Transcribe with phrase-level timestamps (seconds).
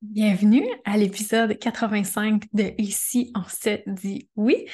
[0.00, 4.66] Bienvenue à l'épisode 85 de Ici, on se dit oui.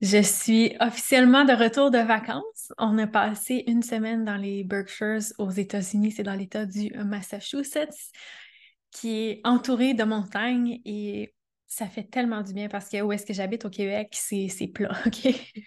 [0.00, 2.72] Je suis officiellement de retour de vacances.
[2.78, 8.12] On a passé une semaine dans les Berkshires aux États-Unis, c'est dans l'État du Massachusetts,
[8.92, 11.34] qui est entouré de montagnes et
[11.66, 14.92] ça fait tellement du bien parce que où est-ce que j'habite au Québec, c'est plat,
[15.06, 15.24] OK?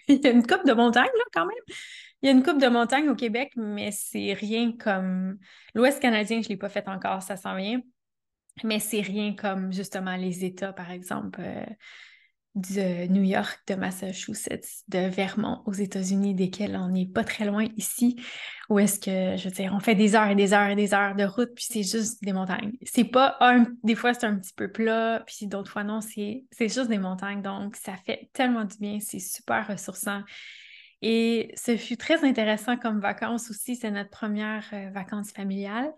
[0.08, 1.76] Il y a une coupe de montagnes, là, quand même.
[2.22, 5.36] Il y a une coupe de montagnes au Québec, mais c'est rien comme...
[5.74, 7.82] L'Ouest canadien, je ne l'ai pas fait encore, ça s'en vient.
[8.64, 11.64] Mais c'est rien comme justement les États, par exemple, euh,
[12.56, 17.66] de New York, de Massachusetts, de Vermont aux États-Unis, desquels on n'est pas très loin
[17.76, 18.16] ici,
[18.70, 20.94] où est-ce que, je veux dire, on fait des heures et des heures et des
[20.94, 22.72] heures de route, puis c'est juste des montagnes.
[22.82, 26.46] C'est pas un, des fois c'est un petit peu plat, puis d'autres fois non, c'est
[26.58, 27.42] juste des montagnes.
[27.42, 30.22] Donc, ça fait tellement du bien, c'est super ressourçant.
[31.02, 33.76] Et ce fut très intéressant comme vacances aussi.
[33.76, 35.92] C'est notre première euh, vacances familiale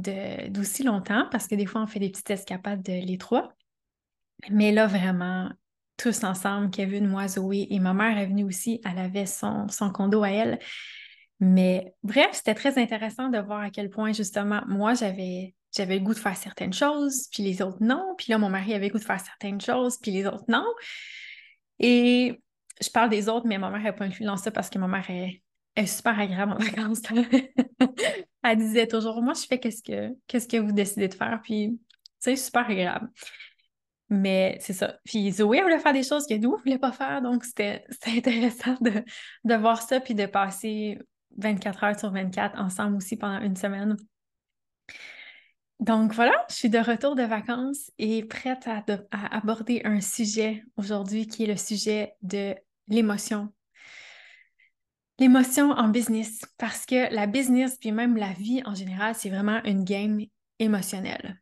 [0.00, 3.52] d'aussi longtemps parce que des fois, on fait des petites escapades de les trois.
[4.50, 5.50] Mais là, vraiment,
[5.96, 8.80] tous ensemble, Kevin, moi, Zoé et ma mère est venue aussi.
[8.84, 10.58] Elle avait son, condo à elle.
[11.40, 16.04] Mais bref, c'était très intéressant de voir à quel point, justement, moi, j'avais j'avais le
[16.04, 18.14] goût de faire certaines choses, puis les autres non.
[18.16, 20.64] Puis là, mon mari avait le goût de faire certaines choses, puis les autres non.
[21.78, 22.40] Et
[22.80, 24.88] je parle des autres, mais ma mère n'a pas inclus dans ça parce que ma
[24.88, 25.42] mère est,
[25.78, 27.02] est super agréable en vacances.
[28.42, 31.78] elle disait toujours, moi, je fais qu'est-ce que, qu'est-ce que vous décidez de faire, puis
[32.18, 33.10] c'est super agréable.
[34.10, 34.98] Mais c'est ça.
[35.04, 37.84] Puis Zoé voulait faire des choses que nous, on ne voulait pas faire, donc c'était
[38.06, 39.04] intéressant de,
[39.44, 40.98] de voir ça, puis de passer
[41.36, 43.96] 24 heures sur 24 ensemble aussi pendant une semaine.
[45.80, 48.84] Donc voilà, je suis de retour de vacances et prête à,
[49.30, 52.56] aborder un sujet aujourd'hui qui est le sujet de
[52.88, 53.52] l'émotion.
[55.18, 59.60] L'émotion en business, parce que la business, puis même la vie en général, c'est vraiment
[59.64, 60.20] une game
[60.60, 61.40] émotionnelle.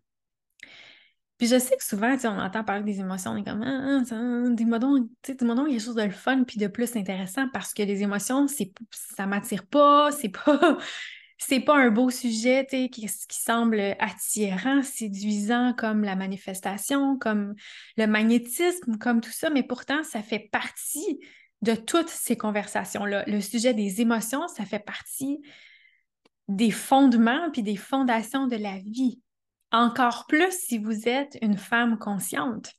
[1.39, 4.49] Puis je sais que souvent, on entend parler des émotions, on est comme, ah, ah
[4.51, 6.97] dis-moi donc, dis-moi donc, il y a quelque chose de le fun puis de plus
[6.97, 10.79] intéressant parce que les émotions, c'est, ça m'attire pas, c'est pas,
[11.37, 17.55] c'est pas un beau sujet qui, qui semble attirant, séduisant comme la manifestation, comme
[17.99, 21.21] le magnétisme, comme tout ça, mais pourtant, ça fait partie
[21.63, 23.25] de toutes ces conversations-là.
[23.27, 25.41] Le sujet des émotions, ça fait partie
[26.49, 29.21] des fondements puis des fondations de la vie.
[29.73, 32.73] Encore plus si vous êtes une femme consciente.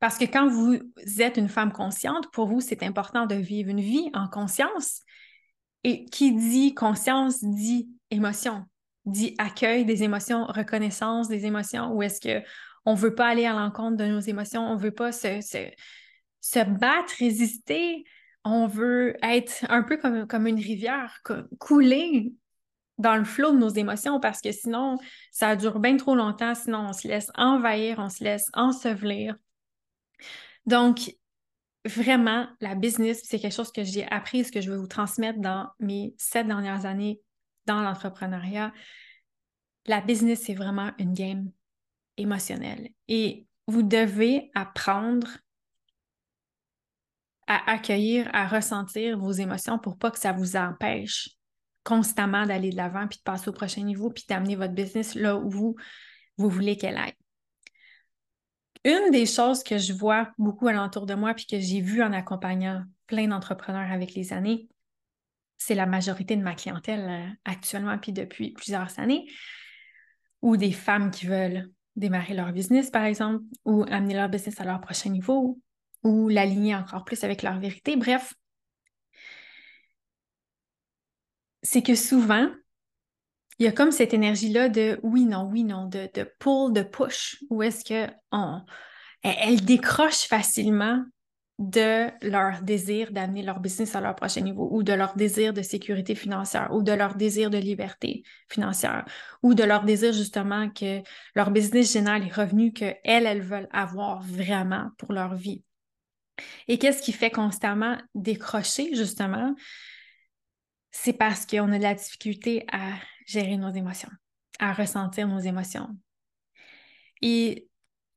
[0.00, 0.78] Parce que quand vous
[1.18, 5.00] êtes une femme consciente, pour vous, c'est important de vivre une vie en conscience,
[5.84, 8.64] et qui dit conscience dit émotion,
[9.04, 13.52] dit accueil des émotions, reconnaissance des émotions, ou est-ce qu'on ne veut pas aller à
[13.52, 15.40] l'encontre de nos émotions, on ne veut pas se,
[16.64, 18.04] battre, résister,
[18.44, 21.20] on veut être un peu comme, comme une rivière,
[21.58, 22.32] couler
[22.98, 24.98] dans le flot de nos émotions parce que sinon,
[25.32, 29.36] ça dure bien trop longtemps, sinon on se laisse envahir, on se laisse ensevelir.
[30.66, 31.14] Donc,
[31.84, 35.40] vraiment, la business, c'est quelque chose que j'ai appris, ce que je veux vous transmettre
[35.40, 37.20] dans mes sept dernières années
[37.66, 38.72] dans l'entrepreneuriat.
[39.86, 41.50] La business, c'est vraiment une game
[42.16, 42.90] émotionnelle.
[43.08, 45.28] Et vous devez apprendre
[47.46, 51.30] à accueillir, à ressentir vos émotions pour pas que ça vous empêche
[51.84, 55.36] constamment d'aller de l'avant, puis de passer au prochain niveau, puis d'amener votre business là
[55.36, 55.76] où vous,
[56.38, 57.12] vous voulez qu'elle aille.
[58.84, 62.12] Une des choses que je vois beaucoup alentour de moi, puis que j'ai vu en
[62.12, 64.68] accompagnant plein d'entrepreneurs avec les années,
[65.58, 69.26] c'est la majorité de ma clientèle euh, actuellement, puis depuis plusieurs années,
[70.42, 74.64] ou des femmes qui veulent démarrer leur business, par exemple, ou amener leur business à
[74.64, 75.60] leur prochain niveau,
[76.04, 77.96] ou l'aligner encore plus avec leur vérité.
[77.96, 78.34] Bref,
[81.62, 82.48] c'est que souvent,
[83.58, 86.82] il y a comme cette énergie-là de oui, non, oui, non, de, de pull, de
[86.82, 88.14] push, où est-ce qu'elles
[89.22, 91.02] elles décrochent facilement
[91.58, 95.62] de leur désir d'amener leur business à leur prochain niveau ou de leur désir de
[95.62, 99.04] sécurité financière ou de leur désir de liberté financière
[99.42, 101.00] ou de leur désir justement que
[101.36, 105.62] leur business génère les revenus qu'elles, elles veulent avoir vraiment pour leur vie.
[106.68, 109.54] Et qu'est-ce qui fait constamment décrocher justement?
[110.90, 112.92] C'est parce qu'on a de la difficulté à
[113.26, 114.10] gérer nos émotions,
[114.58, 115.88] à ressentir nos émotions.
[117.22, 117.68] Et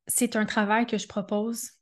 [0.08, 1.77] c'est un travail que je propose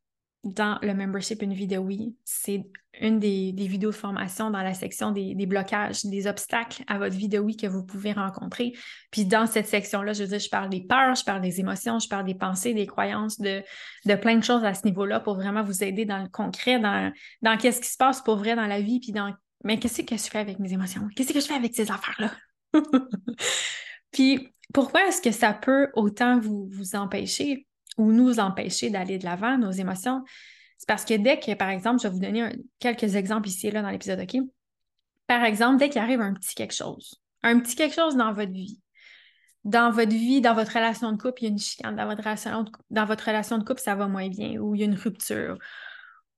[0.45, 2.15] dans le membership Une vie de oui.
[2.23, 2.63] C'est
[3.01, 7.27] une des, vidéos de formation dans la section des, blocages, des obstacles à votre vie
[7.27, 8.71] de oui que vous pouvez rencontrer.
[9.11, 11.99] Puis dans cette section-là, je veux dire, je parle des peurs, je parle des émotions,
[11.99, 13.61] je parle des pensées, des croyances, de,
[14.05, 17.11] de plein de choses à ce niveau-là pour vraiment vous aider dans le concret, dans,
[17.41, 19.33] dans qu'est-ce qui se passe pour vrai dans la vie, puis dans
[19.65, 21.07] mais qu'est-ce que je fais avec mes émotions?
[21.15, 22.31] Qu'est-ce que je fais avec ces affaires-là?
[24.11, 27.65] Puis pourquoi est-ce que ça peut autant vous, vous empêcher?
[27.97, 30.23] Ou nous empêcher d'aller de l'avant, nos émotions?
[30.77, 32.49] C'est parce que dès que, par exemple, je vais vous donner
[32.79, 34.41] quelques exemples ici et là dans l'épisode, OK?
[35.27, 38.51] Par exemple, dès qu'il arrive un petit quelque chose, un petit quelque chose dans votre
[38.51, 38.79] vie,
[39.63, 42.23] dans votre vie, dans votre relation de couple, il y a une chicane, dans votre
[42.23, 44.85] relation de, dans votre relation de couple, ça va moins bien, ou il y a
[44.85, 45.57] une rupture.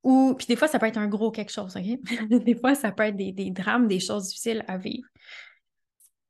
[0.04, 1.84] Ou, puis des fois, ça peut être un gros quelque chose, OK?
[2.30, 5.08] des fois, ça peut être des, des, drames, des choses difficiles à vivre.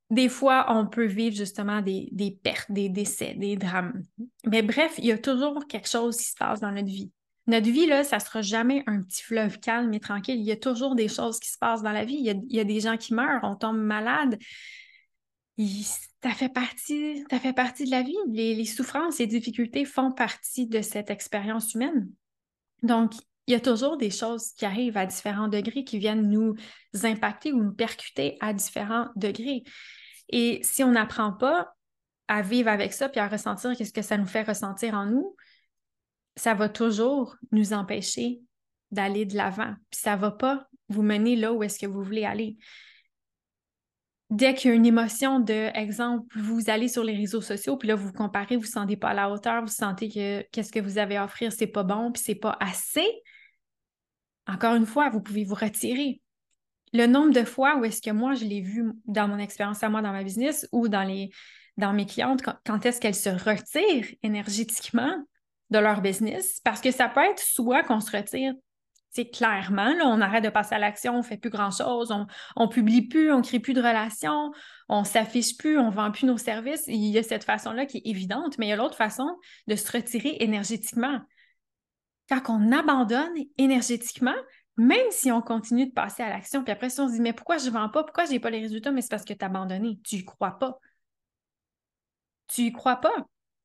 [0.10, 4.04] Des fois, on peut vivre justement des, des pertes, des décès, des drames.
[4.46, 7.12] Mais bref, il y a toujours quelque chose qui se passe dans notre vie.
[7.48, 10.38] Notre vie, là, ça ne sera jamais un petit fleuve calme et tranquille.
[10.38, 12.18] Il y a toujours des choses qui se passent dans la vie.
[12.20, 14.38] Il y a, des gens qui meurent, on tombe malade.
[15.58, 18.18] ça fait partie, ça fait partie de la vie.
[18.28, 22.10] Les, souffrances et difficultés font partie de cette expérience humaine.
[22.84, 23.14] Donc,
[23.48, 26.56] il y a toujours des choses qui arrivent à différents degrés, qui viennent nous
[27.04, 29.64] impacter ou nous percuter à différents degrés.
[30.30, 31.74] Et si on n'apprend pas
[32.28, 35.36] à vivre avec ça puis à ressentir qu'est-ce que ça nous fait ressentir en nous,
[36.36, 38.42] ça va toujours nous empêcher
[38.92, 39.74] d'aller de l'avant.
[39.90, 42.58] Puis ça ne va pas vous mener là où est-ce que vous voulez aller.
[44.30, 47.88] Dès qu'il y a une émotion de, exemple, vous allez sur les réseaux sociaux, puis
[47.88, 50.42] là, vous, vous comparez, vous ne vous sentez pas à la hauteur, vous sentez que
[50.52, 53.08] qu'est-ce que vous avez à offrir, c'est pas bon, puis c'est pas assez.
[54.46, 56.22] Encore une fois, vous pouvez vous retirer.
[56.94, 59.90] Le nombre de fois où est-ce que moi, je l'ai vu dans mon expérience à
[59.90, 65.24] moi, dans ma business ou dans, mes clientes, quand est-ce qu'elles se retirent énergétiquement,
[65.70, 66.62] de leur business?
[66.64, 68.54] Parce que ça peut être soit qu'on se retire
[69.18, 72.12] c'est clairement, là, on arrête de passer à l'action, on ne fait plus grand-chose,
[72.56, 74.52] on ne publie plus, on crée plus de relations,
[74.90, 76.84] on ne s'affiche plus, on ne vend plus nos services.
[76.86, 79.28] Il y a cette façon-là qui est évidente, mais il y a l'autre façon
[79.66, 81.20] de se retirer énergétiquement.
[82.30, 84.36] Quand on abandonne énergétiquement,
[84.78, 87.34] même si on continue de passer à l'action, puis après, si on se dit, mais
[87.34, 89.34] pourquoi je ne vends pas, pourquoi je n'ai pas les résultats, mais c'est parce que
[89.34, 90.80] tu as abandonné, tu n'y crois pas.
[92.48, 93.14] Tu n'y crois pas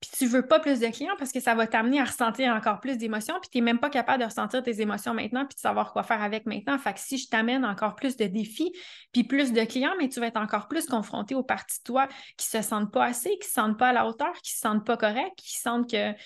[0.02, 2.80] puis tu veux pas plus de clients parce que ça va t'amener à ressentir encore
[2.80, 5.60] plus d'émotions, puis tu n'es même pas capable de ressentir tes émotions maintenant, puis de
[5.60, 6.76] savoir quoi faire avec maintenant.
[6.76, 8.72] Fait que si je t'amène encore plus de défis,
[9.12, 12.08] puis plus de clients, mais tu vas être encore plus confronté aux parties de toi
[12.36, 14.84] qui se sentent pas assez, qui se sentent pas à la hauteur, qui se sentent
[14.84, 16.16] pas correctes, qui sentent qu'elles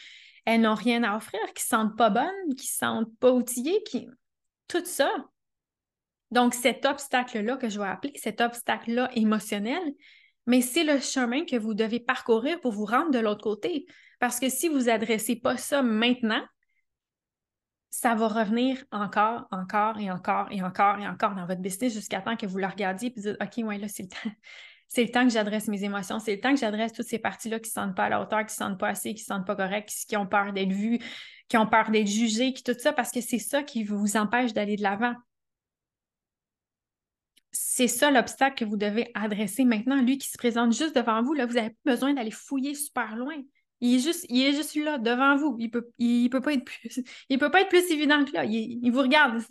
[0.58, 4.08] n'ont rien à offrir, qui se sentent pas bonnes, qui se sentent pas outillées, qui...
[4.68, 5.10] tout ça.
[6.30, 9.82] Donc, cet obstacle-là que je vais appeler, cet obstacle-là émotionnel,
[10.46, 13.86] mais c'est le chemin que vous devez parcourir pour vous rendre de l'autre côté.
[14.18, 16.42] Parce que si vous n'adressez pas ça maintenant,
[17.90, 22.20] ça va revenir encore, encore et encore et encore et encore dans votre business jusqu'à
[22.20, 24.36] temps que vous le regardiez et vous dites OK, ouais, là, c'est le temps.
[24.88, 27.58] C'est le temps que j'adresse mes émotions, c'est le temps que j'adresse toutes ces parties-là
[27.58, 29.14] qui ne se sentent pas à la hauteur, qui ne se sentent pas assez, qui
[29.14, 31.00] ne se sentent pas correctes, qui ont peur d'être vues,
[31.48, 34.52] qui ont peur d'être jugées, qui tout ça, parce que c'est ça qui vous empêche
[34.52, 35.14] d'aller de l'avant
[37.56, 40.00] c'est ça l'obstacle que vous devez adresser maintenant.
[40.02, 43.16] Lui qui se présente juste devant vous, là, vous n'avez pas besoin d'aller fouiller super
[43.16, 43.34] loin.
[43.80, 45.56] Il est juste, il est juste là, devant vous.
[45.58, 48.44] Il peut, il, peut pas être plus, il peut pas être plus évident que là.
[48.44, 49.42] Il, vous regarde.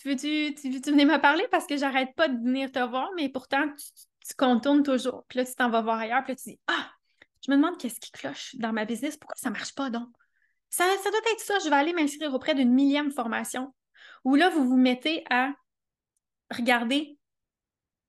[0.00, 1.46] Tu veux-tu, tu, veux venir me parler?
[1.50, 5.24] Parce que j'arrête pas de venir te voir, mais pourtant, tu, contournes toujours.
[5.28, 6.22] Puis là, tu t'en vas voir ailleurs.
[6.24, 6.90] Puis là, tu dis, ah,
[7.44, 9.16] je me demande qu'est-ce qui cloche dans ma business.
[9.16, 10.08] Pourquoi ça marche pas donc?
[10.70, 11.58] Ça, ça doit être ça.
[11.64, 13.74] Je vais aller m'inscrire auprès d'une millième formation.
[14.24, 15.52] Où là, vous vous mettez à
[16.50, 17.18] regardez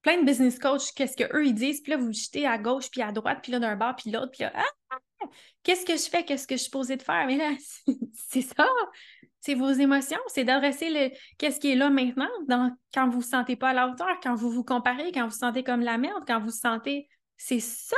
[0.01, 3.01] plein de business coach, qu'est-ce qu'eux ils disent, puis là, vous jetez à gauche, puis
[3.01, 4.97] à droite, puis là, d'un bord, puis l'autre, puis là, ah,
[5.63, 7.25] qu'est-ce que je fais, qu'est-ce que je suis posée de faire?
[7.27, 7.51] Mais là,
[8.29, 8.67] c'est ça,
[9.41, 13.23] c'est vos émotions, c'est d'adresser le qu'est-ce qui est là maintenant, dans, quand vous ne
[13.23, 15.81] vous sentez pas à la hauteur, quand vous vous comparez, quand vous vous sentez comme
[15.81, 17.07] la merde, quand vous vous sentez.
[17.37, 17.97] C'est ça,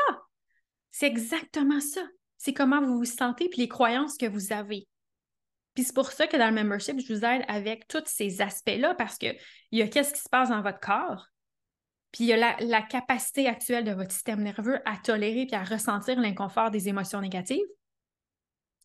[0.92, 2.02] c'est exactement ça.
[2.38, 4.88] C'est comment vous vous sentez, puis les croyances que vous avez.
[5.74, 8.96] Puis c'est pour ça que dans le membership, je vous aide avec tous ces aspects-là
[8.96, 9.38] parce qu'il
[9.72, 11.28] y a qu'est-ce qui se passe dans votre corps,
[12.14, 15.64] puis il y a la, capacité actuelle de votre système nerveux à tolérer puis à
[15.64, 17.66] ressentir l'inconfort des émotions négatives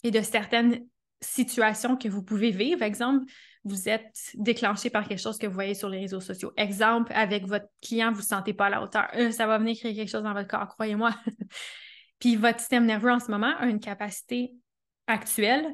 [0.03, 0.88] et de certaines
[1.21, 2.83] situations que vous pouvez vivre.
[2.83, 3.25] Exemple,
[3.65, 6.53] vous êtes déclenché par quelque chose que vous voyez sur les réseaux sociaux.
[6.57, 9.09] Exemple, avec votre client, vous ne sentez pas à la hauteur.
[9.15, 11.11] Euh, ça va venir créer quelque chose dans votre corps, croyez-moi.
[12.19, 14.53] puis votre système nerveux en ce moment a une capacité
[15.07, 15.67] actuelle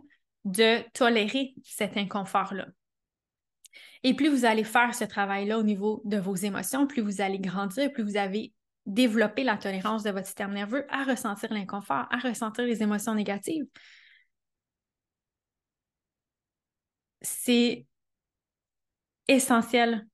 [0.44, 2.66] de tolérer cet inconfort-là.
[4.02, 7.38] Et plus vous allez faire ce travail-là au niveau de vos émotions, plus vous allez
[7.38, 8.52] grandir, plus vous avez
[8.86, 13.64] développé la tolérance de votre système nerveux à ressentir l'inconfort, à ressentir les émotions négatives.
[17.24, 17.86] C'est
[19.26, 20.06] essentiel,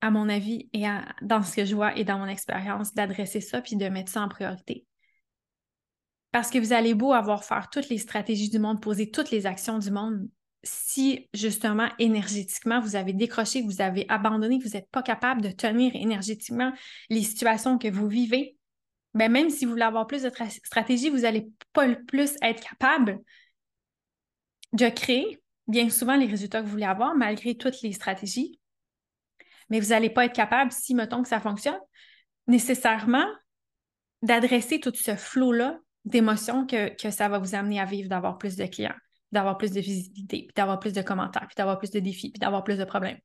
[0.00, 0.84] à mon avis, et
[1.22, 4.22] dans ce que je vois et dans mon expérience, d'adresser ça puis de mettre ça
[4.22, 4.86] en priorité.
[6.30, 9.46] Parce que vous allez beau avoir faire toutes les stratégies du monde, poser toutes les
[9.46, 10.28] actions du monde,
[10.62, 15.92] si justement énergétiquement vous avez décroché, vous avez abandonné, vous n'êtes pas capable de tenir
[15.94, 16.72] énergétiquement
[17.08, 18.56] les situations que vous vivez,
[19.14, 20.30] ben même si vous voulez avoir plus de
[20.64, 23.18] stratégie, vous n'allez pas le plus être capable
[24.72, 28.58] de créer bien souvent les résultats que vous voulez avoir malgré toutes les stratégies.
[29.70, 31.78] Mais vous n'allez pas être capable, si mettons que ça fonctionne,
[32.46, 33.26] nécessairement
[34.22, 38.64] d'adresser tout ce flot-là d'émotions que, ça va vous amener à vivre, d'avoir plus de
[38.64, 38.94] clients,
[39.30, 42.64] d'avoir plus de visibilité, d'avoir plus de commentaires, puis d'avoir plus de défis, puis d'avoir
[42.64, 43.18] plus de problèmes.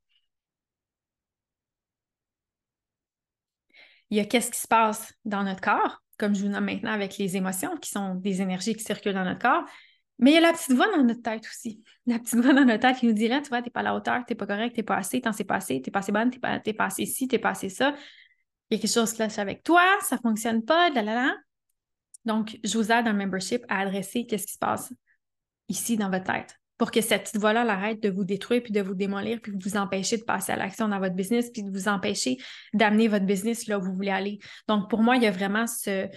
[4.10, 6.92] Il y a qu'est-ce qui se passe dans notre corps, comme je vous nomme maintenant
[6.92, 9.64] avec les émotions, qui sont des énergies qui circulent dans notre corps.
[10.18, 11.82] Mais il y a la petite voix dans notre tête aussi.
[12.06, 13.94] La petite voix dans notre tête qui nous là, tu vois, t'es pas à la
[13.94, 16.30] hauteur, t'es pas correct, t'es pas assez, t'en sais pas assez, t'es pas assez bonne,
[16.30, 17.94] t'es pas, pas assez ci, t'es pas assez ça.
[18.70, 21.34] Il y a quelque chose qui lâche avec toi, ça fonctionne pas, la la la.
[22.24, 24.92] Donc, je vous aide dans le membership à adresser qu'est-ce qui se passe
[25.68, 28.80] ici dans votre tête pour que cette petite voix-là arrête de vous détruire puis de
[28.80, 31.70] vous démolir puis de vous empêcher de passer à l'action dans votre business puis de
[31.70, 32.36] vous empêcher
[32.72, 34.38] d'amener votre business là où vous voulez aller.
[34.68, 36.08] Donc, pour moi, il y a vraiment ce,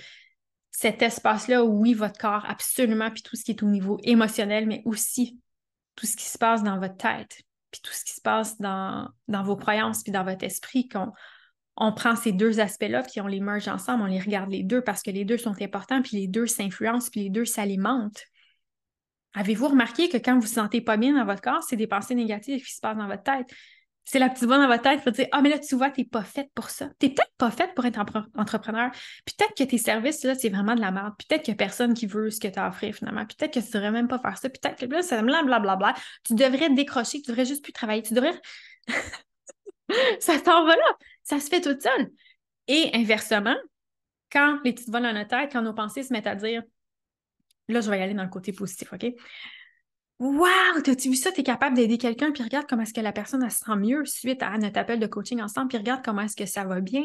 [0.79, 4.83] cet espace-là oui, votre corps, absolument, puis tout ce qui est au niveau émotionnel, mais
[4.85, 5.41] aussi
[5.95, 7.41] tout ce qui se passe dans votre tête,
[7.71, 11.11] puis tout ce qui se passe dans, dans vos croyances, puis dans votre esprit, qu'on
[11.77, 14.83] on prend ces deux aspects-là, puis on les merge ensemble, on les regarde les deux
[14.83, 18.25] parce que les deux sont importants, puis les deux s'influencent, puis les deux s'alimentent.
[19.33, 21.87] Avez-vous remarqué que quand vous ne vous sentez pas bien dans votre corps, c'est des
[21.87, 23.47] pensées négatives qui se passent dans votre tête?
[24.09, 25.89] C'est la petite voix dans votre tête qui va dire Ah, mais là, tu vois,
[25.91, 26.89] tu n'es pas faite pour ça.
[26.97, 27.99] Tu n'es peut-être pas faite pour être
[28.35, 28.89] entrepreneur.
[29.25, 31.13] Peut-être que tes services, là, c'est vraiment de la merde.
[31.17, 33.25] Peut-être qu'il n'y a personne qui veut ce que tu as offert finalement.
[33.25, 34.47] Peut-être que tu ne devrais même pas faire ça.
[34.47, 35.75] Peut-être que là, c'est blablabla.
[35.75, 37.21] Bla, Tu devrais décrocher.
[37.21, 38.01] Tu devrais juste plus travailler.
[38.01, 38.39] Tu devrais.
[40.21, 40.97] ça s'en va là.
[41.23, 42.07] Ça se fait tout seul.
[42.69, 43.57] Et inversement,
[44.31, 46.63] quand les petites voix dans notre tête, quand nos pensées se mettent à dire
[47.67, 49.05] Là, je vais y aller dans le côté positif, OK?
[50.19, 50.81] Wow!
[50.83, 51.31] T'as-tu vu ça?
[51.31, 54.03] Tu es capable d'aider quelqu'un, puis regarde comment est-ce que la personne se sent mieux
[54.05, 57.03] suite à notre appel de coaching ensemble, puis regarde comment est-ce que ça va bien.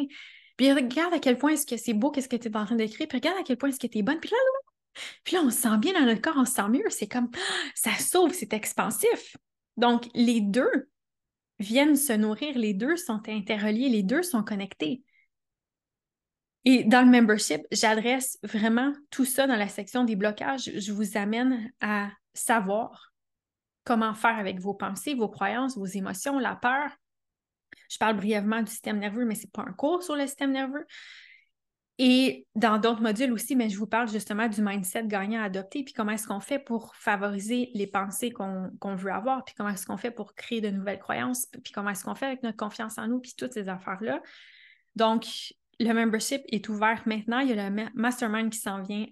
[0.57, 2.76] Puis regarde à quel point est-ce que c'est beau, qu'est-ce que tu es en train
[2.76, 4.19] d'écrire, puis regarde à quel point est-ce que tu es bonne.
[4.19, 4.62] Puis là, là,
[5.25, 6.88] puis là, on se sent bien dans notre corps, on se sent mieux.
[6.88, 7.31] C'est comme,
[7.75, 9.37] ça sauve, c'est expansif.
[9.76, 10.88] Donc, les deux
[11.59, 15.02] viennent se nourrir, les deux sont interreliés, les deux sont connectés.
[16.64, 20.71] Et dans le membership, j'adresse vraiment tout ça dans la section des blocages.
[20.76, 23.12] Je vous amène à savoir
[23.85, 26.91] comment faire avec vos pensées, vos croyances, vos émotions, la peur.
[27.89, 30.53] Je parle brièvement du système nerveux, mais ce n'est pas un cours sur le système
[30.53, 30.87] nerveux.
[31.99, 35.85] Et dans d'autres modules aussi, mais je vous parle justement du mindset gagnant à adopter,
[35.85, 39.87] puis comment est-ce qu'on fait pour favoriser les pensées qu'on veut avoir, puis comment est-ce
[39.87, 42.99] qu'on fait pour créer de nouvelles croyances, puis comment est-ce qu'on fait avec notre confiance
[42.99, 44.23] en nous, puis toutes ces affaires-là.
[44.97, 45.27] Donc,
[45.79, 47.41] le membership est ouvert maintenant.
[47.41, 49.07] Il y a le mastermind qui s'en vient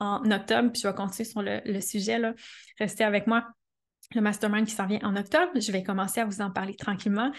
[0.00, 2.18] en octobre, puis je vais continuer sur le, sujet.
[2.18, 2.34] Là.
[2.78, 3.46] Restez avec moi.
[4.14, 7.30] Le mastermind qui s'en vient en octobre, je vais commencer à vous en parler tranquillement.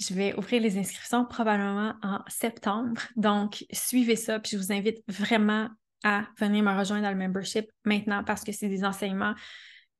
[0.00, 3.02] Je vais ouvrir les inscriptions probablement en septembre.
[3.16, 5.68] Donc, suivez ça, puis je vous invite vraiment
[6.04, 9.34] à venir me rejoindre dans le membership maintenant parce que c'est des enseignements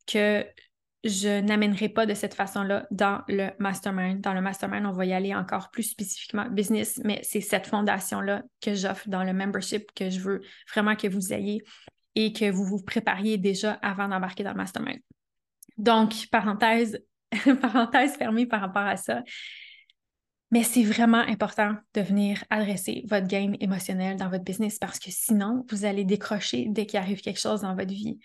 [0.07, 0.47] que
[1.05, 4.21] je n'amènerai pas de cette façon-là dans le mastermind.
[4.21, 8.43] Dans le mastermind, on va y aller encore plus spécifiquement business, mais c'est cette fondation-là
[8.61, 10.41] que j'offre dans le membership que je veux
[10.73, 11.63] vraiment que vous ayez
[12.17, 14.99] et que vous vous prépariez déjà avant d'embarquer dans le mastermind.
[15.77, 16.99] Donc, parenthèse,
[17.63, 19.23] parenthèse fermée par rapport à ça.
[20.51, 25.11] Mais c'est vraiment important de venir adresser votre game émotionnel dans votre business parce que
[25.11, 28.19] sinon, vous allez décrocher dès qu'il arrive quelque chose dans votre vie.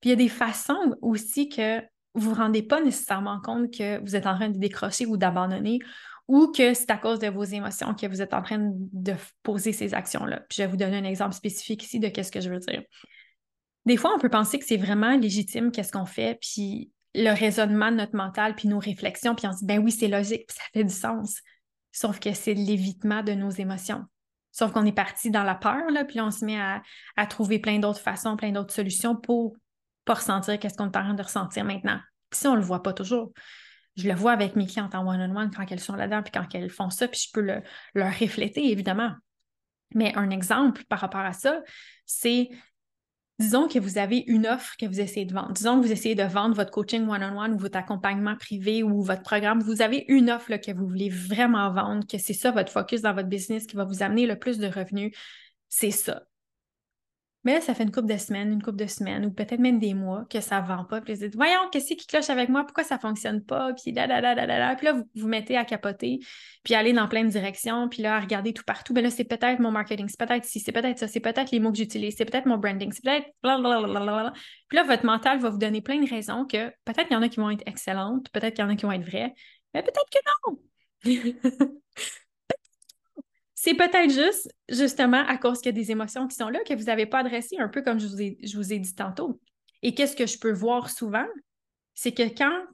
[0.00, 1.80] Puis il y a des façons aussi que
[2.14, 5.78] vous vous rendez pas nécessairement compte que vous êtes en train de décrocher ou d'abandonner
[6.30, 9.72] ou que c'est à cause de vos émotions que vous êtes en train de poser
[9.72, 10.42] ces actions-là.
[10.52, 12.84] je vais vous donner un exemple spécifique ici de qu'est-ce que je veux dire.
[13.84, 17.90] Des fois, on peut penser que c'est vraiment légitime qu'est-ce qu'on fait, puis le raisonnement
[17.90, 20.56] de notre mental, puis nos réflexions, puis on se dit, ben oui, c'est logique, puis
[20.56, 21.40] ça fait du sens.
[21.90, 24.04] Sauf que c'est l'évitement de nos émotions.
[24.52, 27.80] Sauf qu'on est parti dans la peur, là, puis on se met à trouver plein
[27.80, 29.56] d'autres façons, plein d'autres solutions pour
[30.04, 32.00] pas ressentir qu'est-ce qu'on est en train de ressentir maintenant.
[32.30, 33.32] Puis ça, on le voit pas toujours.
[33.96, 36.70] Je le vois avec mes clientes en one-on-one quand elles sont là-dedans, puis quand elles
[36.70, 37.62] font ça, puis je peux le,
[37.94, 39.12] leur refléter, évidemment.
[39.94, 41.62] Mais un exemple par rapport à ça,
[42.06, 42.48] c'est,
[43.40, 45.52] disons que vous avez une offre que vous essayez de vendre.
[45.52, 49.22] Disons que vous essayez de vendre votre coaching one-on-one ou votre accompagnement privé ou votre
[49.22, 49.60] programme.
[49.60, 53.14] Vous avez une offre que vous voulez vraiment vendre, que c'est ça votre focus dans
[53.14, 55.12] votre business qui va vous amener le plus de revenus.
[55.68, 56.22] C'est ça.
[57.44, 59.78] Mais là, ça fait une couple de semaines, une couple de semaines, ou peut-être même
[59.78, 61.00] des mois que ça ne vend pas.
[61.00, 62.64] Puis vous dites, voyons, qu'est-ce qui cloche avec moi?
[62.64, 63.72] Pourquoi ça ne fonctionne pas?
[63.72, 66.20] Puis là, là, là, là, là, Puis là, vous vous mettez à capoter,
[66.62, 68.92] puis aller dans plein de directions, puis là, à regarder tout partout.
[68.92, 71.60] Mais là, c'est peut-être mon marketing, c'est peut-être ci, c'est peut-être ça, c'est peut-être les
[71.60, 74.32] mots que j'utilise, c'est peut-être mon branding, c'est peut-être blablabla.
[74.68, 77.22] Puis là, votre mental va vous donner plein de raisons que peut-être qu'il y en
[77.22, 79.32] a qui vont être excellentes, peut-être qu'il y en a qui vont être vraies,
[79.72, 80.58] mais peut-être que non.
[83.62, 86.72] c'est peut-être juste, justement, à cause qu'il y a des émotions qui sont là que
[86.72, 89.38] vous n'avez pas adressées, un peu comme je vous ai, je vous ai dit tantôt.
[89.82, 91.26] Et qu'est-ce que je peux voir souvent?
[91.92, 92.64] C'est que quand,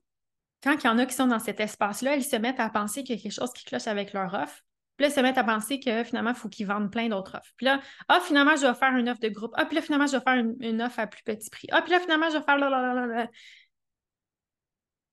[0.62, 3.02] quand il y en a qui sont dans cet espace-là, ils se mettent à penser
[3.02, 4.62] qu'il y a quelque chose qui cloche avec leur offre.
[4.96, 7.34] Puis là, ils se mettent à penser que finalement, il faut qu'ils vendent plein d'autres
[7.36, 7.52] offres.
[7.56, 9.54] Puis là, ah, finalement, je vais faire une offre de groupe.
[9.56, 11.66] Ah, puis là, finalement, je vais faire une, offre à plus petit prix.
[11.72, 13.28] Ah, puis là, finalement, je vais faire là,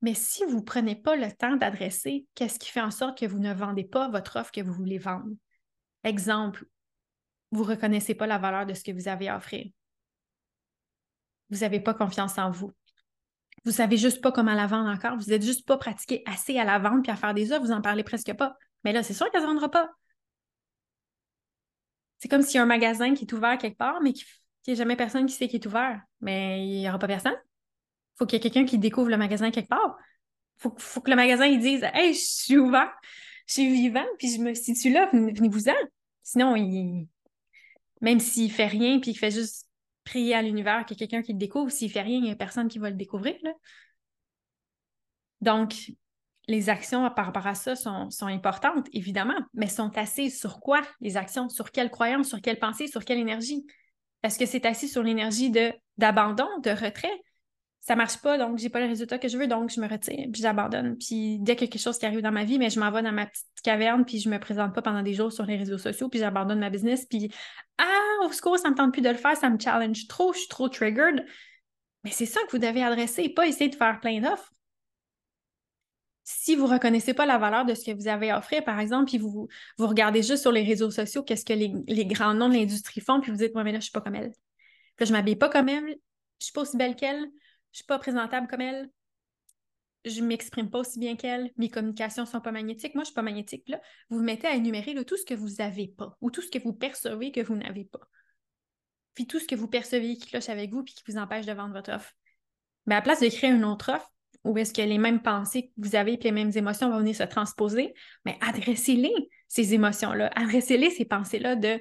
[0.03, 3.25] Mais si vous ne prenez pas le temps d'adresser qu'est-ce qui fait en sorte que
[3.25, 5.33] vous ne vendez pas votre offre que vous voulez vendre.
[6.03, 6.65] Exemple,
[7.51, 9.67] vous ne reconnaissez pas la valeur de ce que vous avez à offrir.
[11.49, 12.71] Vous n'avez pas confiance en vous.
[13.63, 15.17] Vous ne savez juste pas comment la vendre encore.
[15.17, 17.61] Vous n'êtes juste pas pratiqué assez à la vendre puis à faire des offres.
[17.61, 18.57] Vous n'en parlez presque pas.
[18.83, 19.89] Mais là, c'est sûr qu'elle ne se vendra pas.
[22.17, 24.25] C'est comme s'il y a un magasin qui est ouvert quelque part, mais qu'il
[24.67, 26.01] n'y a jamais personne qui sait qu'il est ouvert.
[26.21, 27.35] Mais il n'y aura pas personne.
[27.35, 29.97] Il faut qu'il y ait quelqu'un qui découvre le magasin quelque part.
[30.57, 32.91] Il faut, que le magasin dise Hey, je suis ouvert,
[33.47, 35.73] je suis vivant, puis je me situe là, venez-vous-en.
[36.21, 36.55] Sinon,
[38.01, 39.67] même s'il fait rien, puis il fait juste
[40.03, 42.31] prier à l'univers qu'il y ait quelqu'un qui le découvre, s'il fait rien, il n'y
[42.31, 43.35] a personne qui va le découvrir.
[45.41, 45.91] Donc,
[46.47, 50.81] les actions par rapport à ça sont, importantes, évidemment, mais sont assises sur quoi?
[50.99, 51.49] Les actions?
[51.49, 53.65] Sur quelle croyance, sur quelle pensée, sur quelle énergie?
[54.23, 55.51] Est-ce que c'est assis sur l'énergie
[55.97, 57.21] d'abandon, de, retrait?
[57.85, 60.27] Ça marche pas, donc j'ai pas le résultat que je veux, donc je me retire,
[60.31, 60.97] puis j'abandonne.
[60.97, 62.89] Puis dès qu'il y a quelque chose qui arrive dans ma vie, mais je m'en
[62.91, 65.57] vais dans ma petite caverne, puis je me présente pas pendant des jours sur les
[65.57, 67.29] réseaux sociaux, puis j'abandonne ma business, puis
[67.77, 70.39] ah, au secours, ça me tente plus de le faire, ça me challenge trop, je
[70.39, 71.25] suis trop triggered.
[72.05, 74.53] Mais c'est ça que vous devez adresser, pas essayer de faire plein d'offres
[76.23, 79.17] si vous reconnaissez pas la valeur de ce que vous avez à par exemple, puis
[79.17, 79.47] vous,
[79.77, 83.19] vous regardez juste sur les réseaux sociaux qu'est-ce que les, grands noms de l'industrie font,
[83.19, 84.31] puis vous dites, moi, mais là, je suis pas comme elle.
[84.95, 85.97] Puis je ne m'habille pas comme elle,
[86.39, 87.27] je suis pas aussi belle qu'elle,
[87.73, 88.89] je suis pas présentable comme elle,
[90.05, 93.21] je m'exprime pas aussi bien qu'elle, mes communications sont pas magnétiques, moi, je suis pas
[93.21, 93.67] magnétique.
[93.69, 96.51] Là, vous vous mettez à énumérer tout ce que vous n'avez pas ou tout ce
[96.51, 98.01] que vous percevez que vous n'avez pas.
[99.13, 101.53] Puis tout ce que vous percevez qui cloche avec vous puis qui vous empêche de
[101.53, 102.11] vendre votre offre.
[102.85, 104.11] Mais à la place de créer une autre offre,
[104.43, 107.15] ou est-ce que les mêmes pensées que vous avez et les mêmes émotions vont venir
[107.15, 107.93] se transposer,
[108.25, 109.13] mais adressez-les,
[109.47, 110.29] ces émotions-là.
[110.35, 111.79] Adressez-les, ces pensées-là de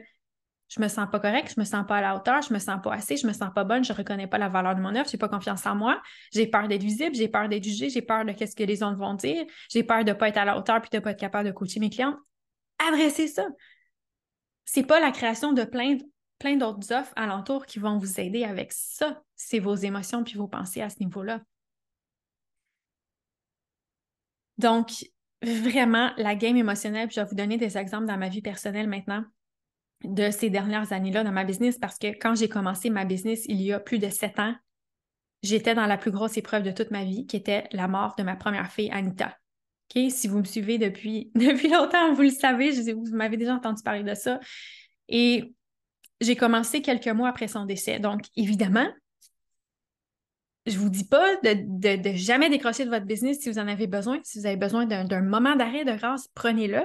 [0.75, 2.81] je me sens pas correct, je me sens pas à la hauteur, je me sens
[2.83, 5.07] pas assez, je me sens pas bonne, je reconnais pas la valeur de mon œuvre,
[5.07, 6.01] j'ai pas confiance en moi,
[6.33, 8.97] j'ai peur d'être visible, j'ai peur d'être jugée, j'ai peur de ce que les autres
[8.97, 11.47] vont dire, j'ai peur de pas être à la hauteur puis de pas être capable
[11.47, 12.17] de coacher mes clients.
[12.79, 13.47] Adressez ça.
[14.65, 15.99] C'est pas la création de plein,
[16.39, 19.23] plein d'autres offres alentour qui vont vous aider avec ça.
[19.37, 21.43] C'est vos émotions puis vos pensées à ce niveau-là.
[24.57, 25.05] Donc,
[25.43, 28.89] vraiment, la game émotionnelle, puis je vais vous donner des exemples dans ma vie personnelle
[28.89, 29.23] maintenant
[30.05, 33.61] de ces dernières années-là dans ma business parce que quand j'ai commencé ma business il
[33.61, 34.55] y a plus de sept ans,
[35.43, 38.23] j'étais dans la plus grosse épreuve de toute ma vie qui était la mort de
[38.23, 39.37] ma première fille, Anita.
[39.95, 44.03] Si vous me suivez depuis, depuis longtemps, vous le savez, vous m'avez déjà entendu parler
[44.03, 44.41] de ça.
[45.09, 45.55] Et
[46.21, 47.99] j'ai commencé quelques mois après son décès.
[47.99, 48.89] Donc, évidemment,
[50.67, 54.21] je vous dis pas de, jamais décrocher de votre business si vous en avez besoin.
[54.23, 56.83] Si vous avez besoin d'un moment d'arrêt de grâce, prenez-le.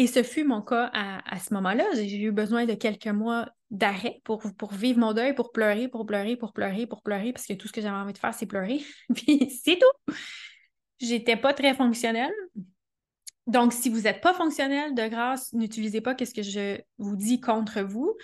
[0.00, 1.84] Et ce fut mon cas à, ce moment-là.
[1.92, 6.06] J'ai eu besoin de quelques mois d'arrêt pour, pour vivre mon deuil, pour pleurer, pour
[6.06, 8.46] pleurer, pour pleurer, pour pleurer, parce que tout ce que j'avais envie de faire, c'est
[8.46, 8.82] pleurer.
[9.14, 10.14] Puis c'est tout.
[11.00, 12.32] J'étais pas très fonctionnelle.
[13.46, 17.38] Donc, si vous n'êtes pas fonctionnel, de grâce, n'utilisez pas ce que je vous dis
[17.38, 18.16] contre vous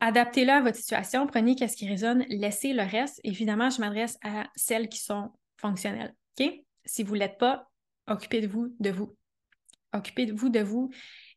[0.00, 3.18] adaptez-le à votre situation, prenez qu'est-ce qui résonne, laissez le reste.
[3.24, 6.14] Évidemment, je m'adresse à celles qui sont fonctionnelles.
[6.38, 6.52] OK?
[6.84, 7.70] Si vous ne l'êtes pas,
[8.06, 9.16] occupez-vous de vous.
[9.94, 10.90] Occupez-vous de vous.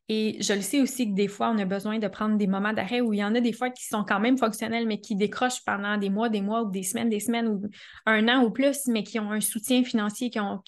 [0.09, 2.71] Et je le sais aussi que des fois, on a besoin de prendre des moments
[2.71, 5.15] d'arrêt où il y en a des fois qui sont quand même fonctionnels, mais qui
[5.15, 7.61] décrochent pendant des mois, des mois ou des semaines, des semaines ou
[8.05, 10.61] un an ou plus, mais qui ont un soutien financier, qui ont,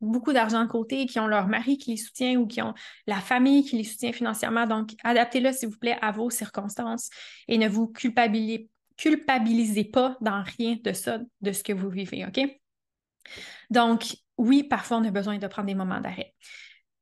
[0.00, 2.74] beaucoup d'argent de côté, qui ont leur mari qui les soutient ou qui ont
[3.06, 4.66] la famille qui les soutient financièrement.
[4.66, 7.08] Donc, adaptez-le, s'il vous plaît, à vos circonstances
[7.48, 12.26] et ne vous culpabilisez, culpabilisez pas dans rien de ça, de ce que vous vivez,
[12.26, 12.40] OK?
[13.70, 16.34] Donc, oui, parfois, on a besoin de prendre des moments d'arrêt.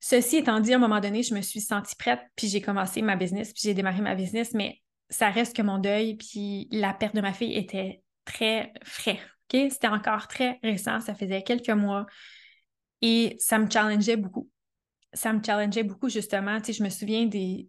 [0.07, 3.01] Ceci étant dit, à un moment donné, je me suis sentie prête, puis j'ai commencé
[3.01, 6.93] ma business, puis j'ai démarré ma business, mais ça reste que mon deuil, puis la
[6.93, 9.19] perte de ma fille était très frais.
[9.51, 12.05] C'était encore très récent, ça faisait quelques mois.
[13.01, 14.51] Et ça me challengeait beaucoup.
[15.14, 16.61] Ça me challengeait beaucoup, justement.
[16.61, 17.67] Tu sais, je me souviens des,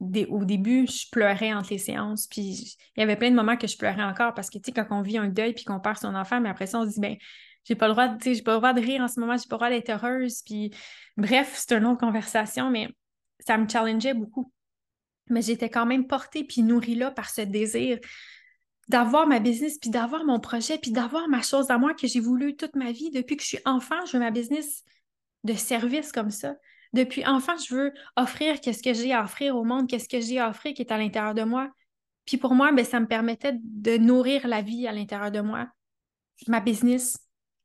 [0.00, 3.56] des, au début, je pleurais entre les séances, puis il y avait plein de moments
[3.56, 5.78] que je pleurais encore parce que, tu sais, quand on vit un deuil puis qu'on
[5.78, 7.16] perd son enfant, mais après ça, on se dit, ben
[7.66, 9.56] j'ai pas le droit, tu pas le droit de rire en ce moment, j'ai pas
[9.56, 10.70] le droit d'être heureuse, puis
[11.16, 12.88] bref, c'est une autre conversation, mais
[13.40, 14.52] ça me challengeait beaucoup.
[15.28, 17.98] Mais j'étais quand même portée puis nourrie là par ce désir
[18.88, 22.20] d'avoir ma business, puis d'avoir mon projet, puis d'avoir ma chose à moi que j'ai
[22.20, 23.10] voulu toute ma vie.
[23.10, 24.84] Depuis que je suis enfant, je veux ma business
[25.42, 26.54] de service comme ça.
[26.92, 30.38] Depuis enfant, je veux offrir qu'est-ce que j'ai à offrir au monde, qu'est-ce que j'ai
[30.38, 31.68] à offrir qui est à l'intérieur de moi.
[32.26, 35.68] Puis pour moi, ben, ça me permettait de nourrir la vie à l'intérieur de moi,
[36.46, 37.18] ma business,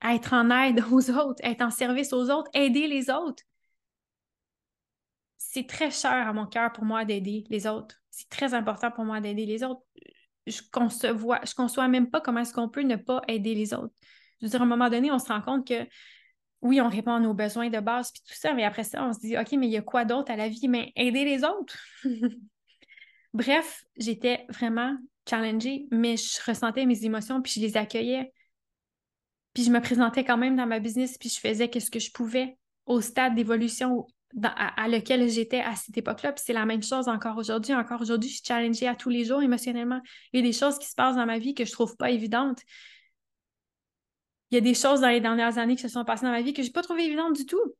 [0.03, 3.43] être en aide aux autres, être en service aux autres, aider les autres.
[5.37, 7.95] C'est très cher à mon cœur pour moi d'aider les autres.
[8.09, 9.81] C'est très important pour moi d'aider les autres.
[10.47, 13.93] Je conçois, je conçois même pas comment est-ce qu'on peut ne pas aider les autres.
[14.39, 15.87] Je veux dire, à un moment donné, on se rend compte que
[16.61, 19.13] oui, on répond à nos besoins de base puis tout ça, mais après ça, on
[19.13, 20.67] se dit OK, mais il y a quoi d'autre à la vie?
[20.67, 21.77] Mais aider les autres.
[23.33, 24.95] Bref, j'étais vraiment
[25.27, 28.31] challengée, mais je ressentais mes émotions puis je les accueillais.
[29.53, 32.11] Puis je me présentais quand même dans ma business puis je faisais ce que je
[32.11, 34.07] pouvais au stade d'évolution
[34.43, 36.31] à, lequel j'étais à cette époque-là.
[36.31, 37.73] Puis c'est la même chose encore aujourd'hui.
[37.73, 40.01] Encore aujourd'hui, je suis challengée à tous les jours émotionnellement.
[40.33, 42.11] Il y a des choses qui se passent dans ma vie que je trouve pas
[42.11, 42.61] évidentes.
[44.49, 46.41] Il y a des choses dans les dernières années qui se sont passées dans ma
[46.41, 47.75] vie que je n'ai pas trouvé évidentes du tout.